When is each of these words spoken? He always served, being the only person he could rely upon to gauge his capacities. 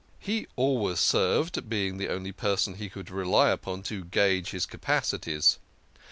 He 0.17 0.47
always 0.55 0.97
served, 0.99 1.69
being 1.69 1.97
the 1.99 2.09
only 2.09 2.31
person 2.31 2.73
he 2.73 2.89
could 2.89 3.11
rely 3.11 3.51
upon 3.51 3.83
to 3.83 4.03
gauge 4.03 4.49
his 4.49 4.65
capacities. 4.65 5.59